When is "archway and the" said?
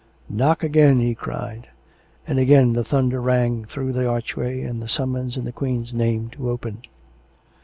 4.09-4.89